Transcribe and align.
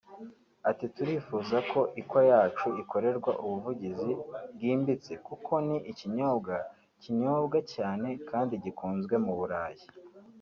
Ati 0.69 0.85
“Turifuza 0.95 1.57
ko 1.71 1.79
ikwa 2.01 2.21
yacu 2.31 2.67
ikorerwa 2.83 3.31
ubuvugizi 3.43 4.11
bwimbitse 4.53 5.11
kuko 5.27 5.53
ni 5.67 5.77
ikinyobwa 5.91 6.55
kinyobwa 7.01 7.57
cyane 7.73 8.09
kandi 8.29 8.53
gikunzwe 8.63 9.15
mu 9.25 9.33
Burayi 9.39 9.83